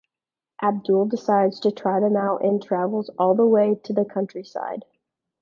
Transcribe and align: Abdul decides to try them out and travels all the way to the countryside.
Abdul 0.63 1.05
decides 1.05 1.59
to 1.59 1.69
try 1.71 1.99
them 1.99 2.17
out 2.17 2.43
and 2.43 2.59
travels 2.59 3.09
all 3.19 3.35
the 3.35 3.45
way 3.45 3.75
to 3.83 3.93
the 3.93 4.03
countryside. 4.03 4.83